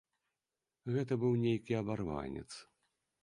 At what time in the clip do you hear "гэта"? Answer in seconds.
0.95-1.13